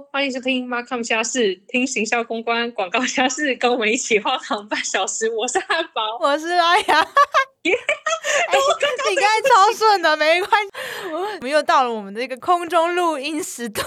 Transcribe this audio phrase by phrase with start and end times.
[0.00, 5.30] 欢迎收听《Markham 家事》，听行销公关广告家事，跟我们一起荒唐半小时。
[5.30, 7.08] 我是汉堡，我是阿雅。
[7.72, 8.58] 哎，
[9.10, 10.70] 你刚才超顺的，没关系。
[11.12, 13.86] 我们又到了我们这个空中录音时段。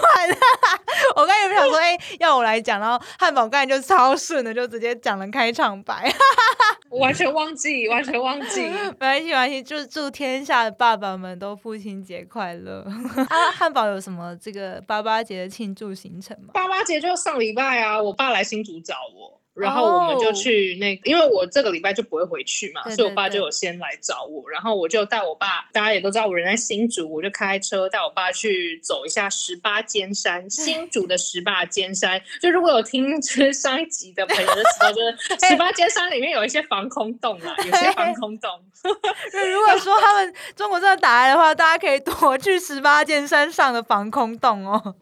[1.15, 6.11] 我刚才有想说，哎，要我来讲，然后汉堡刚才就超顺的，就直接讲了开场白。
[6.89, 8.61] 完全忘记，完全忘记。
[8.61, 9.61] 没关系，没关系。
[9.61, 12.83] 就祝天下的爸爸们都父亲节快乐。
[13.29, 16.51] 啊，汉堡有什么这个八八节的庆祝行程吗？
[16.53, 19.39] 八八节就上礼拜啊，我爸来新竹找我。
[19.57, 32.21] 然后我们就去那，因为我这个礼拜就不会回去嘛，所以我爸就有先来找我，然后我就带我爸，大家也都知道我人在新竹，我就开车带我爸去走一下十八尖山，新竹的十八尖山。
[32.41, 38.49] 就如果有听就是 上一集的朋友就知道，就是十八尖山里面有一些防空洞啊，有些防空洞。
[38.87, 44.81] 如果说他们中国真的打来的话，大家可以躲去十八尖山上的防空洞哦。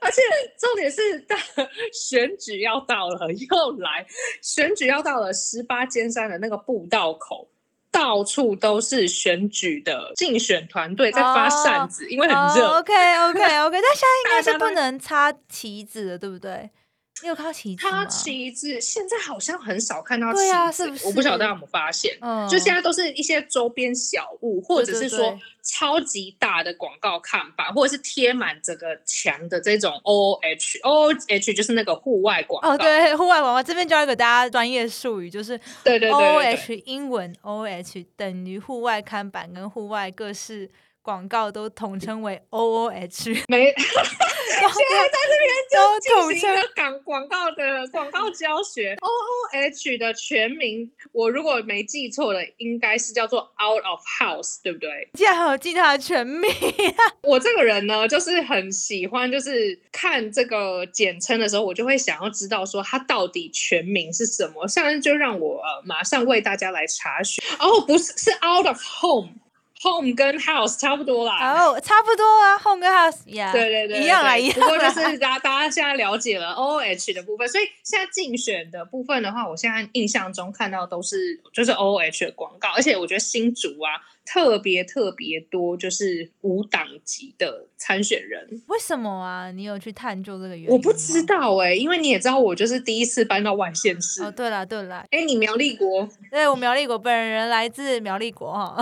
[0.00, 0.20] 而且
[0.58, 1.24] 重点是，
[1.92, 3.19] 选举要到了，
[3.50, 4.06] 又来
[4.42, 7.48] 选举要到了，十八尖山的那个步道口，
[7.90, 12.66] 到处都是选举的竞选团队在发扇子，因为很热。
[12.78, 16.70] OK OK OK， 但现在应该是不能插旗子的，对不对？
[17.22, 18.06] 你有看到旗子吗？
[18.06, 20.40] 旗子现在好像很少看到旗
[20.72, 32.70] 子，我不晓得大家有没有发现，嗯就现在都是一些周边小物，或者是说超级大的广告看板，或者是贴满整个墙的这种 O H O H，就是那个户外广告。
[32.70, 40.70] 哦，对，户外广告这边教一个大家专业术语，就是对对对 O H 英文 O H 等于户外看板跟户外各式。
[41.02, 48.94] 广告都统称为 O O H， 没， 现在在这边就进行一个广广告的广告教学。
[49.00, 55.08] O O H 的全名，我如果没记错的，应该是叫做 Out of House，对不对？
[55.14, 56.50] 竟然还有记它的全名。
[57.22, 64.68] 我这个人呢，就是很喜欢，就是看这个简称的时候，我就会想要知道说它到底全名是什么。
[64.68, 67.42] 现在就让我马上为大家来查询。
[67.58, 69.30] 哦，不是，是 Out of Home。
[69.82, 74.54] Home 跟 House 差不多啦，哦，差不多啊，Home 跟 House 一样，对对对，一样啊，一样。
[74.54, 84.00] 不过就是大家大家现在了解了 O H 的部分，所以现在竞选的部分的话，我现在印象中看到都是就是 O H 的广告，而且我觉得新竹啊。
[84.24, 88.62] 特别特别多，就是无党籍的参选人。
[88.68, 89.50] 为什么啊？
[89.50, 90.68] 你有去探究这个原因？
[90.68, 94.22] 我不知道哎，因为你也知道，我就是第一次搬到外县市。
[94.22, 96.08] 哦，对了对了，哎，你苗栗国？
[96.30, 98.76] 对，我苗栗国，本人来自苗栗国哈。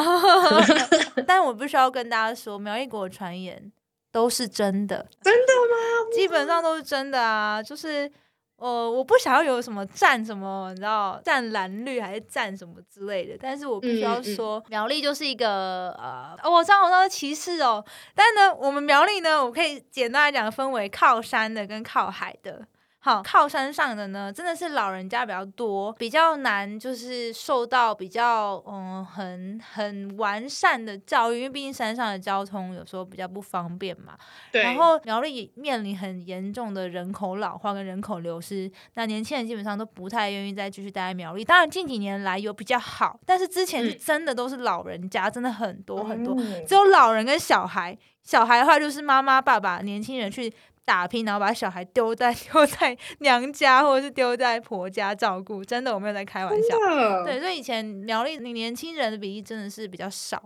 [1.27, 3.73] 但我不需要跟大家说，苗栗国的传言
[4.13, 5.09] 都是真的。
[5.23, 6.15] 真的吗？
[6.15, 8.11] 基本上都是真的啊，就是。
[8.59, 22.67] 呃，我不想要有什么占什么，你知道占蓝绿还是占什么之类的，但是我必须要说，苗栗就是一个呃，我知道我说歧视哦，但呢，我们苗栗呢，我可以简单来讲，分为靠山的跟靠海的。
[23.09, 34.13] 好，靠山上的呢，真的是老人家比较多，比较难，就是受到比较嗯很很完善的教育，因为毕竟山上的交通有时候比较不方便嘛。
[34.53, 34.63] 对。
[34.63, 41.43] 然后苗栗面临很严重的人口老化跟人口流失，那年轻人基本上都不太愿意再继续待在苗栗。
[41.43, 46.37] 当然近几年来有比较好，但是之前是真的都是老人家，真的很多很多，
[46.67, 47.97] 只有老人跟小孩。
[48.23, 50.53] 小孩的话就是妈妈爸爸，年轻人去。
[50.89, 56.79] 打拼，然后把小孩丢在 丢在娘家，或者是丢在婆家照顾，真的我没有在开玩笑。
[57.27, 60.43] 对，所以以前苗栗年轻人的比例真的是比较少。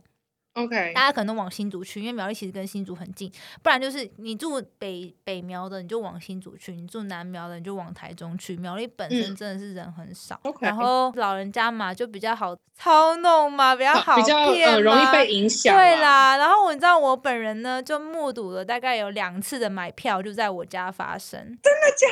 [0.55, 3.33] OK，大家可能往新竹去，因为苗栗其实跟新竹很近。
[3.63, 8.55] 不然就是你住北北苗的，你就往新竹去；你住南苗的，你就往台中去。
[8.57, 14.17] 苗栗本身真的是人很少，然后老人家嘛就比较好操弄嘛，比较好
[14.53, 15.75] 骗容易被影响。
[15.75, 21.41] 对啦，然后我你知道我本人呢，就目睹了大概有两次的买票就在我家发生。
[21.41, 22.07] 真的假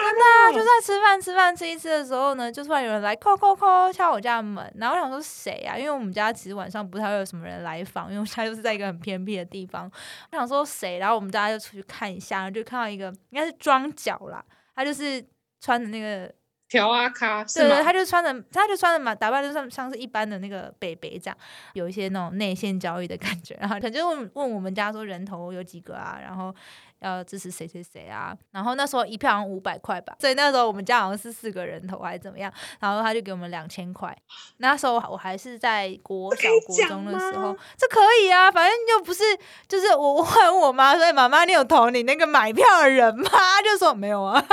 [0.51, 0.59] 的？
[0.59, 5.77] 就在吃饭吃饭吃一次的时候呢，就突然有人来敲敲敲敲我家的门，然后我想说谁啊？
[5.77, 8.30] 因为我们家其实晚上不太会有什么人来访，因为。
[8.35, 9.91] 他就是在一个很偏僻的地方，
[10.33, 14.45] 我想说谁，然后我们大家就出去看一下，就看到一个应该是装脚啦，
[14.75, 15.25] 他就是
[15.61, 16.33] 穿的那个
[16.69, 21.37] 条阿卡，对对，他就穿的，他就穿的嘛，打扮就像像是一般的那个北北这样，
[21.75, 26.55] 有一些那种内线交易的感觉，然后他就问问我们家说人头有几个啊，然后。
[27.01, 28.37] 要支持谁谁谁啊？
[28.51, 34.17] 然后那时候一票好像五百块吧，所以那时候我们家好像是四个人头还是怎么样，然后他就给我们两千块。
[34.59, 39.23] 那时候我还是在国小国中的时候，这可以啊，反正又不是，
[39.67, 43.31] 就是我我问我妈说：“妈妈，你有投你那个买票的人吗？”
[43.65, 44.45] 就说没有啊。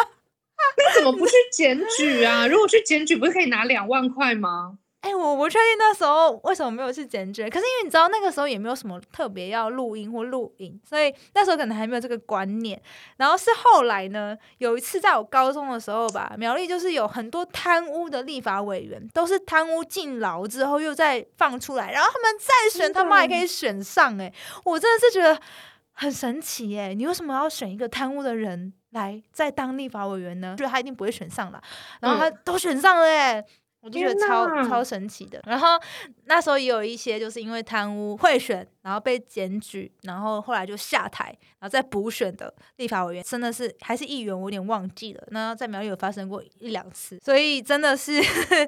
[0.77, 2.47] 那怎么不去检举啊？
[2.47, 4.77] 如果去检举，不是可以拿两万块吗？
[5.01, 12.81] 哎，我不确定那时候为什么没有去检举，可是因为你知道那个时候也没有什么特别要录音或录影，所以那时候可能还没有这个观念。
[13.15, 24.19] 然后是后来呢，有一次在我高中的时候吧，苗栗就是有很多贪污的立法委员，都是贪污进牢之后又再放出来，然后他们再选，他们还可以选上。
[24.19, 24.33] 哎，
[24.65, 25.39] 我真的是觉得
[25.93, 30.55] 很神奇哎，你为什么要选一个贪污的人来再当立法委员呢？
[30.57, 31.61] 觉得他一定不会选上了，
[32.01, 33.45] 然后他都选上了哎。
[33.87, 35.79] 我就觉得超超神奇的，然后
[36.25, 41.25] 那时候也有一些就是因为贪污贿选，然后被检举，然后后来就下台，
[41.59, 45.23] 然后再补选的立法委员，真的是还是议员，我有点忘记了。
[45.29, 48.59] 那在苗栗有发生过一两次，所以真的是 真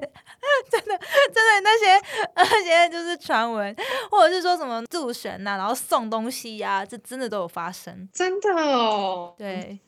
[0.70, 3.76] 真的那些那些就是传闻，
[4.10, 9.78] 或者是说什么助选呐，然后送东西呀，这真的都有发生，真的哦，对。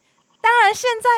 [0.42, 1.08] 当然，现在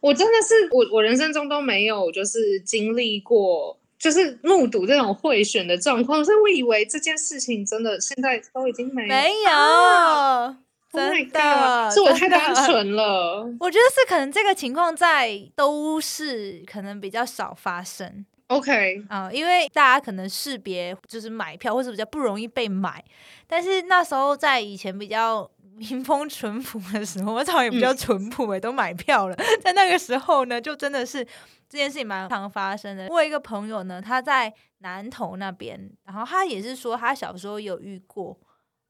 [0.00, 10.54] 我真的是我我人生中都没有就是经历过，就是目睹这种贿选的状况，所以我以为这件事情真的现在都已经没没有，
[10.92, 13.48] 真的，是我太单纯了。
[13.58, 18.26] 我觉得是可能这个情况在都市可能比较少发生。
[18.48, 23.02] OK 啊，因为大家可能识别就是买票或是比较不容易被买，
[23.48, 25.50] 但是那时候在以前比较。
[25.76, 29.36] 民风淳朴的时候，我操也比较淳朴诶，都买票了。
[29.62, 31.24] 在那个时候呢，就真的是
[31.68, 33.06] 这件事情蛮常发生的。
[33.08, 38.38] 我一个朋友呢，他在南投那边，然后他也是说他小时候有遇过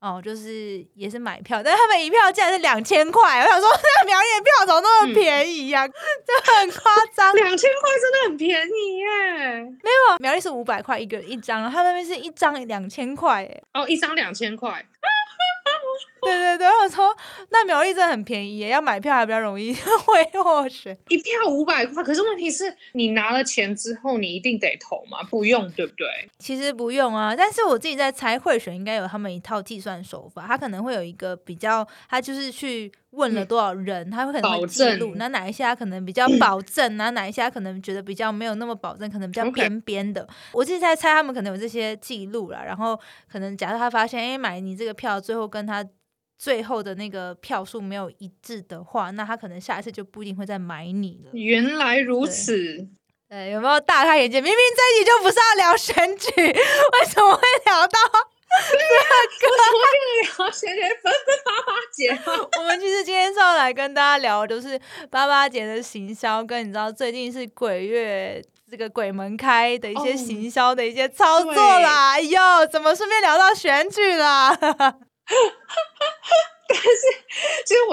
[0.00, 3.41] 哦，就是也是买票，但是他们一票竟然是两千块。
[3.41, 5.88] 我想说， 那个苗栗票怎么那么便宜呀？
[5.88, 9.61] 就很夸张，两千块真的很便宜耶。
[9.83, 13.62] 没有，苗栗是五百块一个一张，他那边是一张两千块哎。
[13.73, 14.87] 哦，一张两千块。
[16.22, 17.14] 对对对，我说
[17.50, 19.72] 那苗栗真的很便宜耶，要买票还比较容易
[20.06, 22.02] 会获选，一票五百块。
[22.02, 25.22] 可是问题是你拿了钱之后，你一定得投吗？
[25.30, 26.06] 不用，对不对？
[26.38, 40.26] 其实不用啊，但是我自己在猜，贿选应该有他们一套计算手法，他可能会有一个比较，他就是去问了多少人，他会可能会记录，那哪一些他可能比较 保证，那哪一些他可能觉得比较没有那么保证，可能比较边边的。
[40.52, 42.98] 我自己在猜，他们可能有这些记录啦，然后
[43.30, 45.84] 可能假设他发现，哎，买你这个票，最后跟他。
[46.38, 51.31] 最后的那个票数没有一致的话，那他可能下一次就不一定会再买你了。
[51.33, 52.87] 原来如此，
[53.29, 54.41] 对，有没有大开眼界？
[54.41, 57.99] 明明这一集就不是要聊选举， 为什么会聊到
[58.71, 58.85] 这个？
[59.50, 60.81] 为什么会聊选举？
[60.81, 62.11] 分分八八节？
[62.61, 64.79] 我们其实今天是要来跟大家聊，就是
[65.11, 72.12] 八八节的行销，跟你知道最近是鬼月这个鬼门开的一些行销的一些操作啦。
[72.12, 74.56] 哎呦，怎么顺便聊到选举了？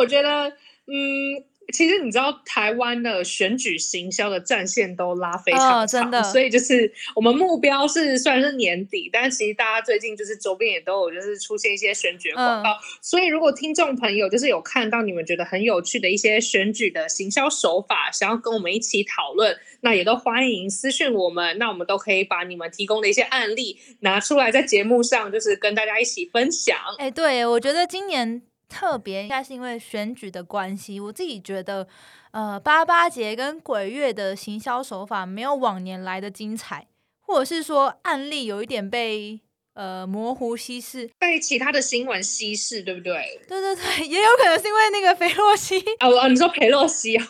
[0.04, 0.50] 我觉得，
[0.88, 1.44] 嗯。
[1.72, 26.78] 其实你知道，台湾的选举行销的战线都拉非常长，所以就是我们目标是虽然是年底，但是其实大家最近就是周边也都有就是出现一些选举广告，所以如果听众朋友就是有看到你们觉得很有趣的一些选举的行销手法，想要跟我们一起讨论，那也都欢迎私讯我们，那我们都可以把你们提供的一些案例拿出来在节目上，就是跟大家一起分享。
[26.98, 28.42] 哎，对，我觉得今年。
[28.74, 31.88] 特别应该是因为选举的关系，我自己觉得，
[32.32, 36.88] 呃，八八节跟鬼月的行销手法没有往年来的精彩，
[37.22, 39.40] 或者是说案例有一点被
[39.76, 43.40] 呃模糊稀释，被其他的新闻稀释，对不对？
[43.48, 47.28] 对对对， 也有可能是因为那个菲洛西哦哦，你说裴洛西啊。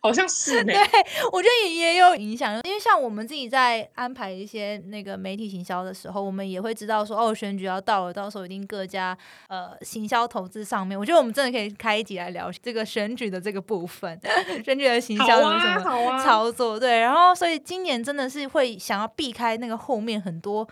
[0.00, 0.74] 好像是 对，
[1.32, 9.16] 我觉得也也有影响，因为像我们自己在安排一些那个媒体行销的时候，我们也会知道说，哦，选举要到了，到时候一定各家
[9.48, 14.20] 呃行销投资上面，我觉得我们真的可以开一集来聊这个选举的这个部分，
[14.64, 16.78] 选举的行销有什么操作？
[16.78, 20.68] 对，然后所以今年真的是会想要避开那个后面很多，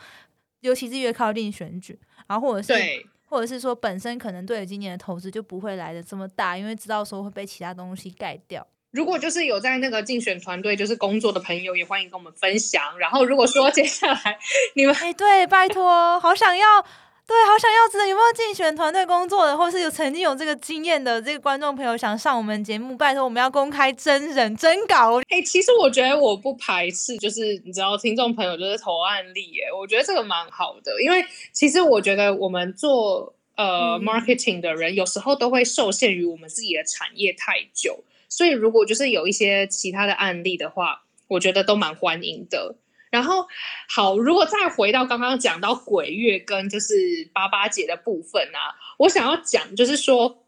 [0.61, 2.81] 尤其是越靠近选举，然后或者是
[3.29, 8.65] 或者是说本身可能对今年的投资就不会来的这么大，因为知道说会被其他东西盖掉。
[8.97, 12.99] 如果就是有在那个竞选团队就是工作的朋友，也欢迎跟我们分享。
[12.99, 14.39] 然后如果说接下来
[14.75, 16.81] 你们哎，对，拜托，好想要，
[17.27, 25.21] 对，好想要知道有没有竞选团队工作的，或是有曾经有这个经验的这个观众朋友想上我们节目，拜托，我们要公开真人真稿。
[25.29, 31.23] 哎，其实我觉得我不排斥，就是你知道，听众朋友就是投案例，哎，我觉得这个蛮好的，因为
[31.53, 38.03] 其实我觉得我们做呃 marketing 的人，有时候都会受限于我们自己的产业太久。
[38.29, 42.77] 所以，如果就是有一些其他的案例的话，我觉得都蛮欢迎的。
[43.11, 43.47] 然后，
[43.89, 46.95] 好，如果再回到刚刚讲到鬼月跟就是
[47.33, 50.45] 八八节的部分啊，我想要讲就是说，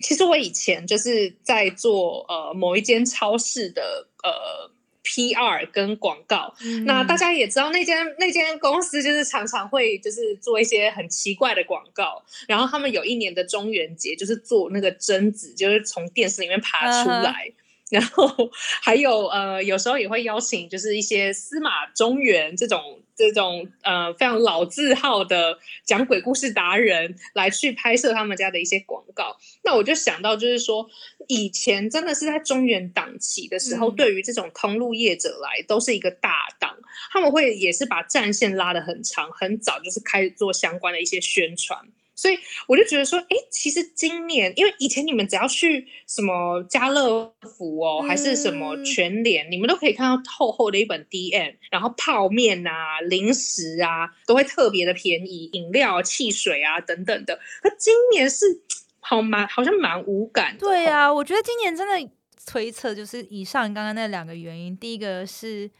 [0.00, 4.70] 其实我以前就是在做呃某一间超市的呃
[5.16, 6.54] PR 跟广告。
[6.84, 12.22] 那大家也知道，那间那间公司就是常常会就是做一些很奇怪的广告。
[12.46, 17.50] 然后他们有一年的中元节，就是做那个贞子，就是从电视里面爬出来。
[17.90, 18.50] 然后
[18.82, 29.36] 还有呃，有时候也会邀请就是一些司马中原这种这种呃非常老字号的讲鬼故事达人来去拍摄他们家的一些广告。
[29.62, 30.88] 那我就想到就是说，
[31.28, 36.76] 以前真的是在中原档期的时候，对于这种通路业者来都是一个大档，
[37.12, 41.78] 他们会也是把战线拉得很长，很早就是开始做相关的一些宣传。
[42.16, 57.38] 所以我就觉得说，哎，其实今年，因为以前你们只要去什么家乐福哦，还是什么全联，你们都可以看到厚厚的一本 DM，然后泡面啊、零食啊都会特别的便宜，饮料、汽水啊等等的。
[57.60, 58.62] 可今年是
[59.00, 60.56] 好蛮好像蛮无感。
[60.58, 62.10] 对啊，我觉得今年真的
[62.46, 65.70] 推测就是以上刚刚那两个原因，第一个是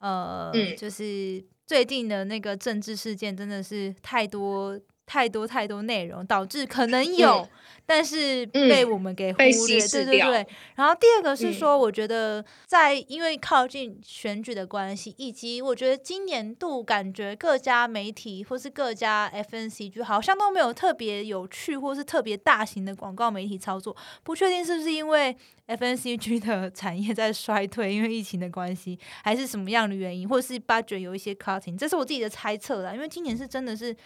[0.00, 4.78] 呃，就是最近的那个政治事件真的是太多。
[5.06, 7.48] 太多太多内容，导致可能有，
[7.86, 9.78] 但是被我们给忽略。
[9.78, 10.46] 对对对。
[10.74, 23.96] 然后第二个是说，我觉得在因为靠近选举的关系，以及我觉得今年度感觉各家媒体或是各家 FNCG 好像都没有特别有趣或是特别大型的广告媒体操作。
[24.24, 25.36] 不确定是不是因为
[25.68, 32.92] FNCG 的 产业在衰退，因为疫情的关系，还是什么样的原因，或者是 budget 有一些 cutting，这是我自己的猜测啦。
[32.92, 33.96] 因为今年是真的是。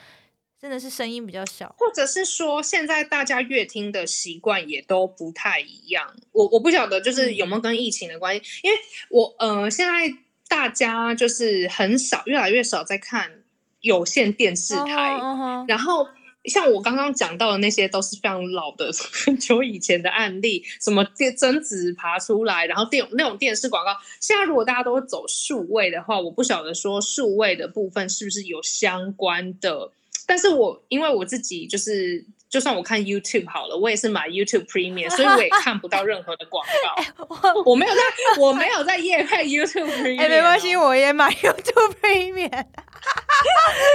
[0.60, 6.14] 真的是声音比较小，或者是说现在大家乐听的习惯也都不太一样。
[6.32, 8.42] 我我不晓得，就是有没有跟疫情的关系？
[8.62, 10.14] 因为我呃，现在
[10.48, 13.42] 大家就是很少，越来越少在看
[13.80, 15.18] 有线电视台。
[15.66, 16.06] 然后
[16.44, 18.90] 像我刚刚讲到的那些，都是非常老的
[19.24, 23.96] 很久以前的案例，什么电贞子爬出来，然后电那种电视广告。
[24.20, 29.92] 现在如果大家都走数位的话，我不晓得说数位的部分是不是有相关的。
[30.26, 37.62] 但是我因为我自己就是，就算我看 YouTube 好了，我也是买 YouTube Premium，所以我也 看不到任何的广告。
[37.64, 38.00] 我没有在，
[38.38, 40.20] 我没有在夜配 YouTube Premium。
[40.20, 42.50] 哎，没关系，我也买 YouTube Premium。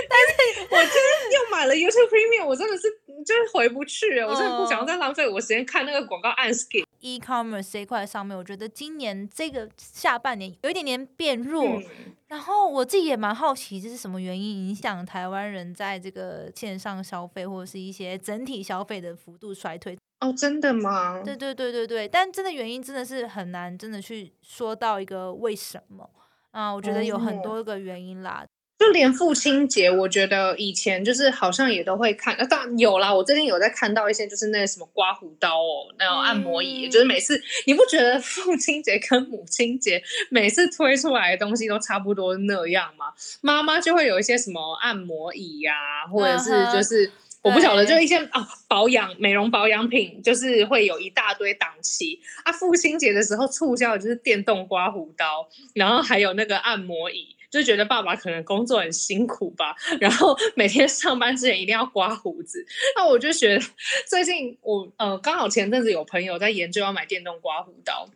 [0.09, 2.83] 但是我今天又买了 YouTube Premium，我真的是
[3.25, 6.85] 就是回不去，我真的不想要再浪费我时间看那个广告按 skip。
[6.99, 11.81] E-commerce 这一块上面，我觉得今年这个下半年有一点点变弱。
[12.27, 19.97] 然后我自己也蛮好奇，这是什么原因影响台湾人在这个线上消费或者是一些整体消费的幅度衰退？
[20.21, 21.21] 哦，真的吗？
[21.23, 26.09] 对对对对对，但真的原因真的是很难真的去说到一个为什么
[26.51, 26.71] 啊？
[26.71, 28.45] 我觉得有很多个原因啦。
[28.77, 33.13] 就连父亲节，我觉得以前就是好像也都会看，呃，当然有啦。
[33.13, 43.13] 我最近有在看到一些，就是那什么刮胡刀哦，那种按摩椅，就是每次你不觉得父亲节跟母亲节每次推出来的东西都差不多那样吗？
[43.39, 45.73] 妈妈就会有一些什么按摩椅呀，
[46.11, 47.09] 或者是就是
[47.41, 52.51] 我不晓得，就一些啊保养美容保养品，就是会有一大堆档期啊。
[52.51, 57.34] 父亲节的时候促销的就是电动刮胡刀，然后还有那个按摩椅。
[57.49, 62.65] 就觉得爸爸可能工作很辛苦吧，然后每天上班之前一定要刮胡子。
[62.95, 63.65] 那我就觉得
[64.07, 68.07] 最近我呃刚好前阵子有朋友在研究要买电动刮胡刀，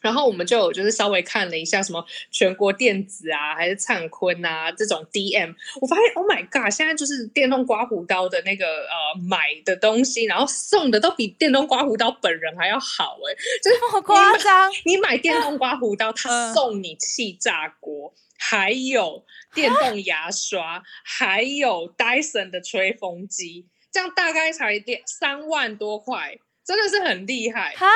[0.00, 14.70] 然后我们就就是稍微看了一下什么全国电子啊，还是灿坤啊这种 DM，我发现 Oh my God，现在就是电动刮胡刀的那个呃买的东西，然后送的都比电动刮胡刀本人还要好哎，就是好夸张！
[14.84, 18.14] 你买电动刮胡刀， 他送你气炸锅。
[18.38, 27.86] 还有电动牙刷，还有 Dyson 的吹风机，这样大概才电三万多块，真的是很厉害哈，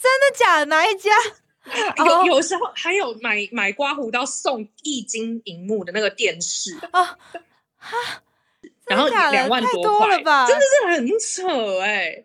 [0.00, 0.64] 真的假的？
[0.66, 1.10] 哪一家？
[1.98, 7.18] 有有时候还有买买刮胡刀送一斤荧幕的那个电视啊，
[7.76, 8.22] 哈，
[8.86, 12.24] 然后两万多了吧，真的是很扯哎。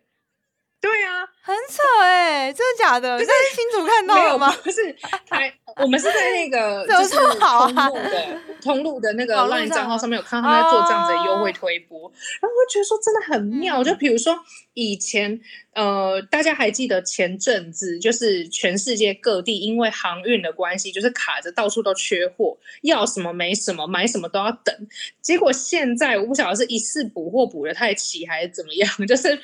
[0.79, 3.17] 对呀，很扯哎，真的假的？
[3.17, 4.51] 你在新主看到了吗？
[4.63, 4.95] 不是，
[5.29, 12.11] 还我们是在那个 就是通路的通路的那个 LINE 账号上面有看到他们在做这样子的优惠推播，
[12.41, 13.83] 然后我觉得说真的很妙。
[13.83, 14.37] 就比如说
[14.73, 15.39] 以前，
[15.73, 24.75] 呃，大家还记得前阵子就是全世界各地因为航运的关系，就是卡着到处都缺货，要什么没什么，买什么都要等。
[25.21, 29.39] 结果现在我不晓得是一次补货补的太齐还是怎么样， 就是。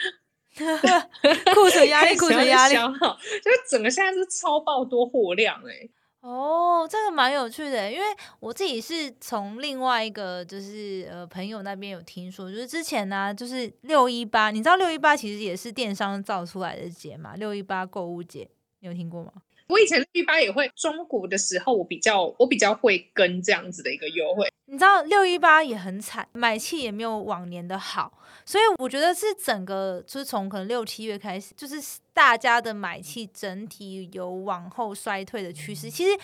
[1.56, 5.88] 库存压力， 库存压力，就是整个现在是超爆多货量哎。
[6.22, 8.06] 哦，这个蛮有趣的，因为
[8.42, 17.38] 我自己是从另外一个就是呃朋友那边有听说，就是之前呢，就是六一八，你知道六一八其实也是电商造出来的节嘛？
[17.38, 18.50] 六一八购物节，
[18.80, 19.34] 你有听过吗？
[19.68, 24.52] 我以前六一八也会中国的时候，我比较我比较会跟这样子的一个优惠。
[24.66, 28.12] 你知道六一八也很惨，买气也没有往年的好，
[28.46, 35.90] 所以我觉得是整个就是从可能六七月开始，就是大家的买气整体有往后衰退的趋势。
[35.90, 36.18] 其实。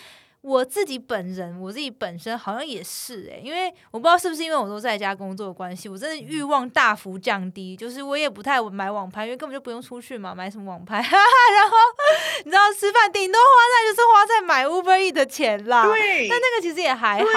[0.46, 10.98] 我自己本人，我自己本身好像也是哎，因为我不知道是不是因为我都在家工作的关系，我真的欲望大幅降低，就是我也不太买网拍，因为根本就不用出去嘛，买什么网拍？
[11.02, 11.76] 然后
[12.44, 17.28] 你知道吃饭顶多花在就是花在买 Uber E 的钱啦，对，但那个其实也还好，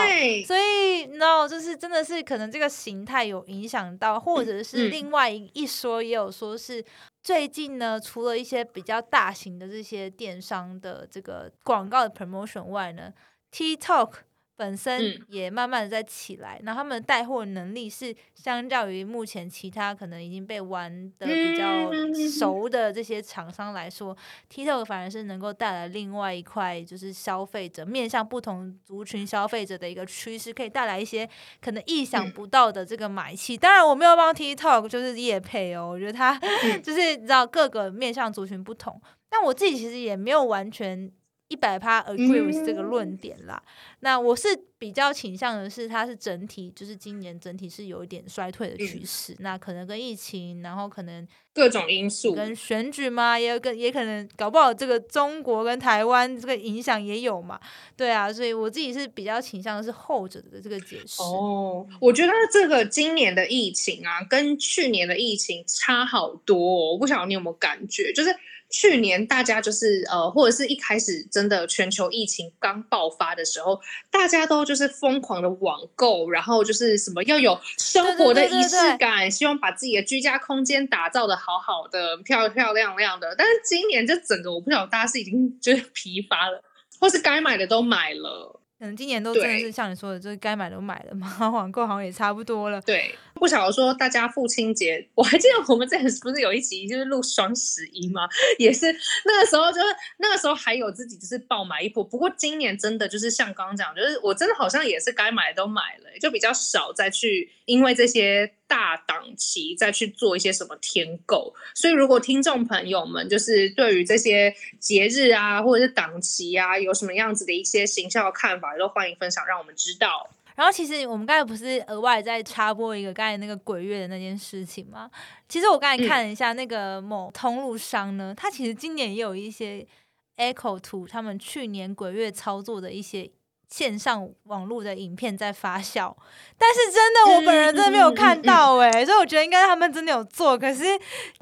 [0.45, 6.85] 所以你知道就是真的是可能这个形态有影响到，或者是另外一说也有说是。
[7.29, 13.13] 最近呢，除了一些比较大型的这些电商的这个广告的 promotion 外呢
[13.51, 14.13] ，TikTok。
[14.59, 21.89] 本身也慢慢的在起来，那他们的带货能力是相较于目前其他可能已经被玩的比较
[22.29, 24.13] 熟的这些厂商来说
[24.53, 31.29] ，TikTok 反而是能够带来另外一块就是消费者面向不同族群消费者的一个趋势，可以带来一些
[31.61, 33.55] 可能意想不到的这个买气。
[33.55, 36.37] 当然我没有帮 TikTok 就是业配哦，我觉得它
[36.83, 41.09] 就是你知道各个面向族群不同，但我自己其实也没有完全。
[41.49, 43.61] 一百趴 agree with 这个论点啦，
[44.01, 57.59] 那我是比较倾向的是，它是整体就是今年整体是有一点衰退的趋势，那可能跟疫情，然后可能各种因素跟选举嘛，也有跟也可能搞不好这个中国跟台湾这个影响也有嘛，
[57.97, 61.23] 对啊，所以我自己是比较倾向的是后者的这个解释。
[61.23, 68.35] 哦，我觉得这个今年的疫情啊，跟去年的疫情差好多，我不晓得你有没有感觉，就是。
[68.69, 73.79] 去年大家就是呃，或者是一开始真的全球疫情刚爆发的时候，
[74.11, 83.35] 大家都就是疯狂的网购，然后就是什么要有生活的仪式感，希望把自己的居家空间打造的好好的、漂漂亮亮的。
[83.35, 86.63] 但是今年这整个，我不晓得大家是已经就是疲乏了，
[86.99, 88.61] 或是该买的都买了。
[88.77, 92.79] 可能今年都真的是像你说的，就是该买都买了嘛， 网购好像也差不多了。
[92.83, 98.27] 对，不晓得说大家父亲节，我还记得我们这不是有一集就是录双十一吗？
[98.57, 98.93] 也是
[99.25, 102.03] 那个时候，就是那个时候还有自己就是爆买一波。
[102.03, 108.51] 不过今年真的就是像刚刚讲，就是我真的好像也是该买都买了，就比较少再去因为这些。
[108.69, 120.29] 大档期再去做一些什么添购，所以如果听众朋友们就是对于这些节日啊或者是档期啊有什么样子的一些行销看法，都欢迎分享，让我们知道。
[120.59, 125.09] 然后其实我们刚才不是额外再插播一个刚才那个鬼月的那件事情吗？
[125.47, 129.87] 其实我刚才看了一下那个某通路商呢，他其实今年也有一些
[130.35, 133.31] echo 图，他们去年鬼月操作的一些。
[133.71, 136.11] 线上网络的影片在发酵，
[136.57, 140.85] 但是真的我本人真的没有看到哎，所以我觉得应该他们真的有做，可是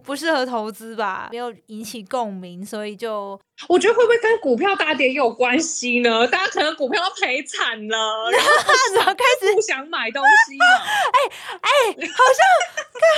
[0.03, 6.28] 不适合投资吧，没有引起共鸣，所以就我觉得会不会跟股票大跌有关系呢？
[6.28, 10.65] 大家可能股票赔惨了，然后 开始不想买东西了。
[11.12, 11.17] 哎
[11.62, 12.41] 哎，好像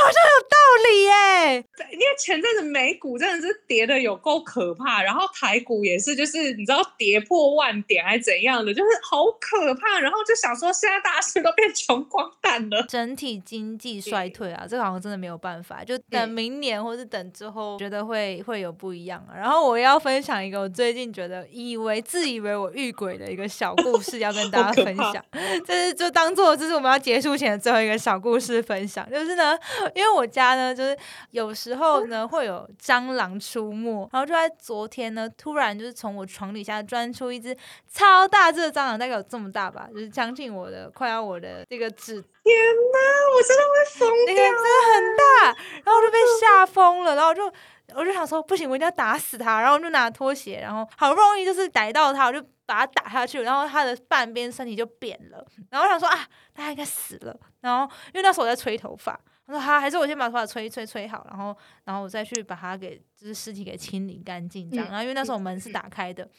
[0.04, 0.58] 好像有道
[0.90, 1.56] 理哎，
[1.92, 8.90] 因为前阵子美股真的是跌的有够可怕，然后台股也是，就是你知道跌破万点还是怎样的，就是。
[9.10, 19.34] 好可怕，然后就想说，现在大家是都变穷光蛋了，整体经济衰退啊，这个好像真的没有办法，就等明年或是等之后，觉得会会有不一样啊。
[19.36, 25.24] 然后我要分享一个我最近觉得以为自以为我遇鬼的一个小故事，要跟 大家分享，
[25.66, 29.10] 这是就当做这是我们要结束前的最后一个小故事分享。
[29.10, 29.58] 就是呢，
[29.96, 30.96] 因为我家呢，就是
[31.32, 37.56] 有时候呢会有蟑螂出没，然后就在昨天呢，突然就是从我床底下钻出一只
[37.92, 39.00] 超大只的蟑螂。
[39.00, 42.22] 大概有这么大吧，就是将近我的，快要我的这个指。
[42.44, 42.58] 天
[42.92, 43.00] 哪，
[43.34, 44.36] 我真的会疯掉！
[44.36, 45.46] 那个真的很大，
[45.86, 47.50] 然后我就被吓疯了，然后就
[47.96, 66.30] 我就想说，不行，我一定要打死他，然后我就拿拖鞋，然后好不容易就是逮到他，我就把他打下去，然后他的半边身体就扁了，然后我想说啊，他应该死了，然后因为那时候我在吹头发，我说好，还是我先把头发吹吹吹好，然后然后我再去把它给就是尸体给清理干净这样，然后因为那时候门是打开的。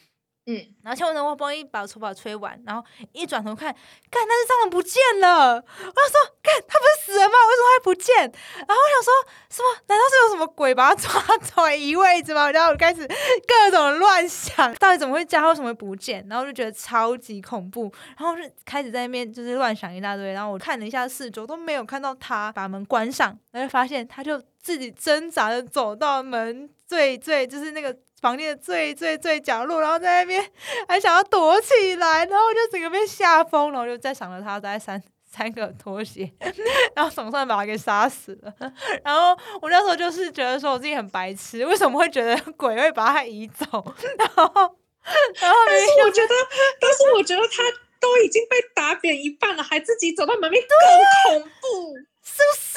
[0.51, 3.73] 嗯，然后千万呢，我帮一把头发吹完，然后一转头看，
[4.11, 5.55] 看那只蟑螂不见了。
[5.55, 7.35] 我想说，看它不是死了吗？
[7.49, 8.17] 为什么还不见？
[8.17, 9.13] 然后我想说，
[9.49, 9.83] 什么？
[9.87, 12.51] 难道是有什么鬼把它抓走移位置吗？
[12.51, 15.47] 然后我开始各种乱想，到底怎么会加？
[15.47, 16.27] 为什么会不见？
[16.29, 20.33] 然后就觉得超级恐怖，然后就开始在那边就是乱想一大堆。
[20.33, 27.97] 然后我看了一下四周，都没有看到它把门关上，然后发现它就自己挣扎的走到门最最就是那个。
[28.21, 30.45] 房间的最最最角落，然后在那边
[30.87, 36.31] 还想要躲起来，然后我就整个被吓疯了，我就在想着他大概三 三个拖鞋，
[36.95, 38.53] 然后总算把他给杀死了。
[39.05, 43.67] 然后我那时候就是觉得说我自己很白痴，为什么会觉得鬼会把他移走？
[44.19, 44.45] 然后
[45.41, 46.35] 然后但是我觉得，
[46.81, 47.63] 但是我觉得他
[48.01, 52.70] 都已经被打扁一半了，还自己走到门面，更恐怖，是不是？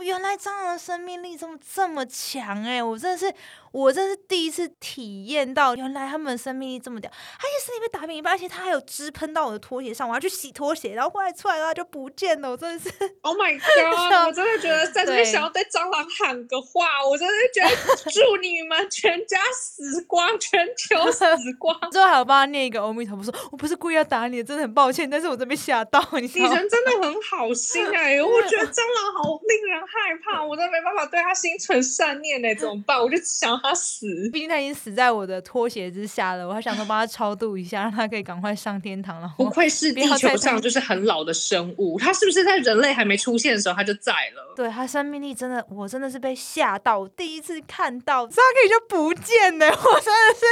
[0.00, 2.82] 原来蟑螂的生命力这么这么强哎！
[2.82, 3.32] 我真的是。
[3.72, 7.08] 我这是第一次体验到，原来他们生命力这么屌。
[7.38, 12.50] 他也是因为打扁一半，而且他还有汁喷到我的拖鞋上，我要去洗拖鞋，然后后来出来的话就不见了。
[12.50, 12.90] 我真的是
[13.22, 14.26] ，Oh my god！
[14.26, 17.70] 我真的觉得在这边想要对蟑螂喊个话，我真的觉得
[18.10, 21.24] 祝你们全家死光，全球死
[21.56, 21.78] 光。
[21.92, 26.22] 最后还有帮他念一个阿弥陀佛，说我不是故意要打你，真的很抱歉，但是我这边吓到你。
[26.22, 32.98] 你人真的很好心哎，我觉得蟑螂好令人害怕，我都没办法对他心存善念呢，怎么办？
[32.98, 33.50] 我就想。
[33.62, 36.46] 他死，毕竟他已经死在我的拖鞋之下了。
[36.46, 39.34] 我还想说帮他超度一下，让他可以赶快上天堂了。
[39.36, 44.54] 不愧是地球上就是很老的生物，他是不是在人类还没出现的时候他就在了？
[44.56, 50.46] 对他生命力真的，我真的是被吓到，第一次看到他可以就不见呢，我真的是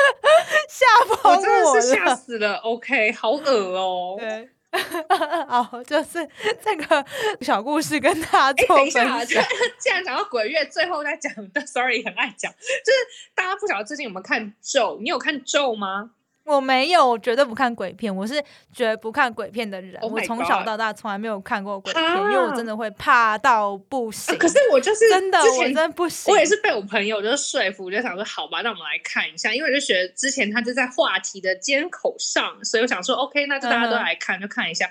[0.68, 2.56] 吓疯我，真的是吓死了。
[2.56, 4.16] OK，好恶哦。
[4.18, 4.48] 对。
[5.48, 6.28] 哦，就是
[6.62, 7.04] 这个
[7.40, 9.26] 小故事跟大家做分享。
[9.78, 12.98] 既然讲到鬼月，最后再讲的， Sorry，很爱讲，就是
[13.34, 14.98] 大家不晓得最近有没有看咒？
[15.02, 16.10] 你有看咒吗？
[16.50, 18.14] 我没有，我绝对不看鬼片。
[18.14, 20.00] 我是绝不看鬼片的人。
[20.02, 24.36] 我从小到大从来没有看过鬼片，因为我真的会怕到不行。
[24.36, 26.34] 可是我就是真的，我真的不行。
[26.34, 29.54] 我也是被我朋友就是说服，就想说好吧，那我们来看一下。
[29.54, 34.90] 因为我就觉得之前他就在话题的尖口上，所以我想说 OK，那就大家都来看，就看一下。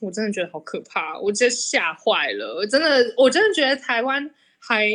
[0.00, 2.54] 我真的觉得好可怕，我真吓坏了。
[2.56, 4.30] 我真的，我真的觉得台湾。
[4.64, 4.86] 还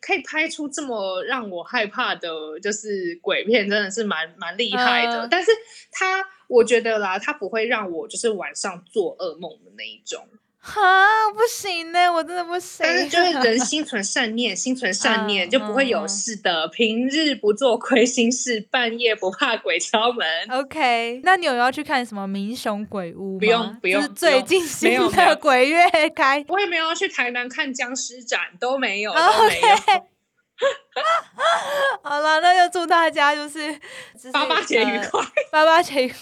[0.00, 2.28] 可以拍出这么让我害怕的，
[2.62, 5.28] 就是鬼片，真的是蛮蛮厉害的。
[5.30, 5.50] 但是
[5.90, 10.26] 他，我觉得啦，他不会让我就是晚上做噩梦的那一种。
[10.64, 12.86] 哈，不行呢，我真的不行。
[12.86, 16.68] 但是就是人心存善念，心存善念就不会有事的。
[16.68, 20.24] 平日不做亏心事，半夜不怕鬼敲门。
[20.50, 23.40] OK，那你有要去看什么《民雄鬼屋》吗？
[23.40, 24.14] 不用，不用。
[24.14, 30.06] 最近新的鬼月开，我也没有要去台南看僵尸展，都没有， 都没有。
[32.04, 33.76] 好了，那就祝大家就是
[34.32, 35.20] 八八节愉快，
[35.50, 36.16] 八八节愉快。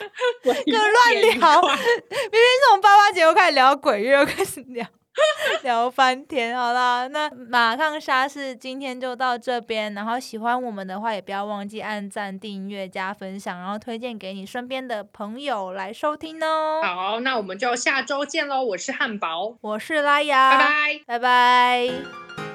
[0.44, 4.86] 就乱聊， 明明从八八节又开始聊鬼月，又开始聊
[5.62, 6.56] 聊翻天。
[6.56, 9.92] 好啦，那马抗沙士今天就到这边。
[9.92, 16.80] 然后喜欢我们的话，也不要忘记按赞、订阅、加分享，然后推荐给你身边的朋友来收听哦。
[16.82, 18.62] 好，那我们就下周见喽！
[18.62, 22.49] 我是汉堡，我是拉雅，拜拜，拜拜。